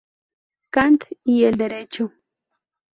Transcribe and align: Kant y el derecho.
Kant 0.73 1.03
y 1.25 1.43
el 1.43 1.57
derecho. 1.59 2.11